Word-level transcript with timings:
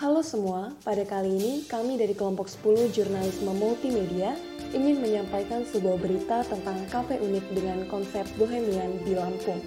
Halo 0.00 0.24
semua, 0.24 0.72
pada 0.80 1.04
kali 1.04 1.28
ini 1.28 1.52
kami 1.68 2.00
dari 2.00 2.16
kelompok 2.16 2.48
10 2.48 2.88
Jurnalisme 2.88 3.52
Multimedia 3.52 4.32
ingin 4.72 4.96
menyampaikan 4.96 5.60
sebuah 5.68 6.00
berita 6.00 6.40
tentang 6.48 6.88
kafe 6.88 7.20
unik 7.20 7.44
dengan 7.52 7.84
konsep 7.84 8.24
bohemian 8.40 8.96
di 9.04 9.12
Lampung. 9.12 9.60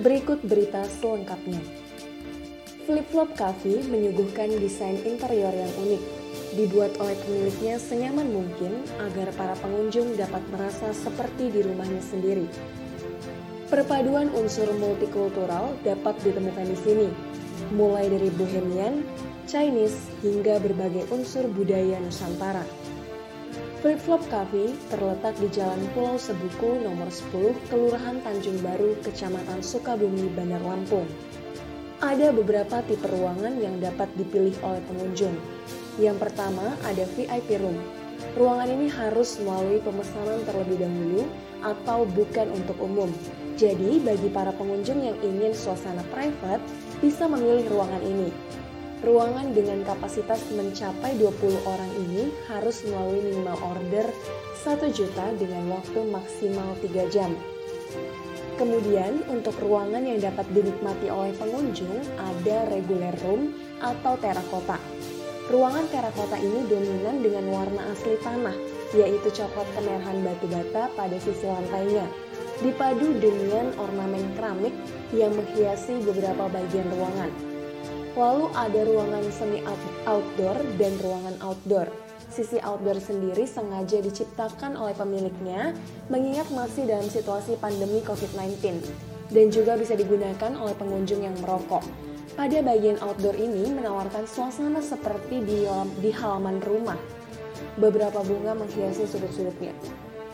Berikut 0.00 0.40
berita 0.48 0.88
selengkapnya. 0.88 1.60
Flip 2.88 3.04
Flop 3.12 3.36
Cafe 3.36 3.84
menyuguhkan 3.84 4.48
desain 4.64 4.96
interior 5.04 5.52
yang 5.52 5.72
unik, 5.76 6.02
dibuat 6.56 6.96
oleh 6.96 7.20
pemiliknya 7.20 7.76
senyaman 7.76 8.32
mungkin 8.32 8.80
agar 8.96 9.28
para 9.36 9.52
pengunjung 9.60 10.16
dapat 10.16 10.40
merasa 10.48 10.88
seperti 10.96 11.52
di 11.52 11.60
rumahnya 11.60 12.00
sendiri. 12.00 12.48
Perpaduan 13.68 14.32
unsur 14.32 14.72
multikultural 14.80 15.76
dapat 15.84 16.16
ditemukan 16.24 16.64
di 16.64 16.78
sini, 16.80 17.08
mulai 17.76 18.08
dari 18.08 18.32
bohemian, 18.32 19.04
Chinese, 19.50 19.98
hingga 20.22 20.62
berbagai 20.62 21.10
unsur 21.10 21.50
budaya 21.50 21.98
Nusantara. 21.98 22.62
Flip 23.82 23.98
Flop 23.98 24.22
Cafe 24.30 24.70
terletak 24.86 25.34
di 25.42 25.50
Jalan 25.50 25.90
Pulau 25.90 26.14
Sebuku 26.14 26.78
nomor 26.86 27.10
10, 27.10 27.58
Kelurahan 27.66 28.22
Tanjung 28.22 28.62
Baru, 28.62 28.94
Kecamatan 29.02 29.58
Sukabumi, 29.58 30.30
Bandar 30.38 30.62
Lampung. 30.62 31.02
Ada 31.98 32.30
beberapa 32.30 32.78
tipe 32.86 33.10
ruangan 33.10 33.58
yang 33.58 33.82
dapat 33.82 34.06
dipilih 34.14 34.54
oleh 34.62 34.78
pengunjung. 34.86 35.34
Yang 35.98 36.30
pertama 36.30 36.78
ada 36.86 37.02
VIP 37.18 37.58
room. 37.58 37.74
Ruangan 38.38 38.70
ini 38.70 38.86
harus 38.86 39.42
melalui 39.42 39.82
pemesanan 39.82 40.46
terlebih 40.46 40.78
dahulu 40.78 41.26
atau 41.66 42.06
bukan 42.06 42.54
untuk 42.54 42.78
umum. 42.78 43.10
Jadi 43.58 43.98
bagi 43.98 44.30
para 44.30 44.54
pengunjung 44.54 45.02
yang 45.02 45.18
ingin 45.26 45.50
suasana 45.50 46.06
private 46.14 46.62
bisa 47.02 47.26
memilih 47.26 47.66
ruangan 47.66 48.06
ini. 48.06 48.30
Ruangan 49.00 49.56
dengan 49.56 49.80
kapasitas 49.80 50.44
mencapai 50.52 51.16
20 51.16 51.32
orang 51.64 51.88
ini 52.04 52.28
harus 52.52 52.84
melalui 52.84 53.32
minimal 53.32 53.56
order 53.72 54.04
1 54.60 54.92
juta 54.92 55.24
dengan 55.40 55.72
waktu 55.72 56.04
maksimal 56.04 56.76
3 56.84 57.08
jam. 57.08 57.32
Kemudian 58.60 59.24
untuk 59.32 59.56
ruangan 59.56 60.04
yang 60.04 60.20
dapat 60.20 60.44
dinikmati 60.52 61.08
oleh 61.08 61.32
pengunjung 61.40 61.96
ada 62.20 62.68
regular 62.68 63.16
room 63.24 63.56
atau 63.80 64.20
terakota. 64.20 64.76
Ruangan 65.48 65.88
terakota 65.88 66.36
ini 66.36 66.68
dominan 66.68 67.24
dengan 67.24 67.48
warna 67.56 67.96
asli 67.96 68.20
tanah, 68.20 68.54
yaitu 68.92 69.32
coklat 69.32 69.64
kemerahan 69.80 70.20
batu 70.20 70.44
bata 70.44 70.92
pada 70.92 71.16
sisi 71.16 71.48
lantainya, 71.48 72.04
dipadu 72.60 73.16
dengan 73.16 73.72
ornamen 73.80 74.28
keramik 74.36 74.76
yang 75.16 75.32
menghiasi 75.32 76.04
beberapa 76.04 76.52
bagian 76.52 76.84
ruangan. 76.92 77.32
Lalu 78.18 78.50
ada 78.58 78.80
ruangan 78.82 79.24
semi 79.30 79.62
outdoor 80.02 80.56
dan 80.82 80.92
ruangan 80.98 81.36
outdoor. 81.46 81.86
Sisi 82.30 82.58
outdoor 82.62 82.98
sendiri 82.98 83.46
sengaja 83.46 84.02
diciptakan 84.02 84.74
oleh 84.74 84.94
pemiliknya 84.94 85.74
mengingat 86.10 86.50
masih 86.50 86.86
dalam 86.90 87.06
situasi 87.06 87.58
pandemi 87.58 88.02
COVID-19 88.02 88.86
dan 89.30 89.46
juga 89.54 89.78
bisa 89.78 89.94
digunakan 89.94 90.52
oleh 90.58 90.74
pengunjung 90.74 91.22
yang 91.22 91.34
merokok. 91.38 91.86
Pada 92.34 92.58
bagian 92.62 92.98
outdoor 93.02 93.34
ini 93.34 93.70
menawarkan 93.74 94.26
suasana 94.26 94.82
seperti 94.82 95.42
di, 95.42 95.66
di 96.02 96.10
halaman 96.10 96.62
rumah. 96.62 96.98
Beberapa 97.78 98.22
bunga 98.26 98.58
menghiasi 98.58 99.06
sudut-sudutnya. 99.06 99.74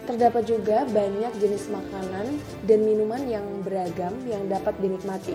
Terdapat 0.06 0.46
juga 0.48 0.86
banyak 0.86 1.32
jenis 1.42 1.66
makanan 1.68 2.40
dan 2.64 2.78
minuman 2.86 3.20
yang 3.26 3.44
beragam 3.66 4.14
yang 4.28 4.46
dapat 4.46 4.76
dinikmati. 4.78 5.34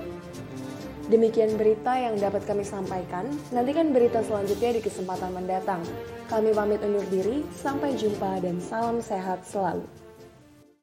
Demikian 1.09 1.57
berita 1.57 1.97
yang 1.97 2.19
dapat 2.19 2.45
kami 2.45 2.61
sampaikan. 2.61 3.25
Nantikan 3.49 3.95
berita 3.95 4.21
selanjutnya 4.21 4.77
di 4.77 4.81
kesempatan 4.83 5.33
mendatang. 5.33 5.81
Kami 6.29 6.53
pamit 6.53 6.83
undur 6.83 7.05
diri, 7.09 7.41
sampai 7.55 7.97
jumpa 7.97 8.43
dan 8.43 8.59
salam 8.59 9.01
sehat 9.01 9.41
selalu. 9.47 10.00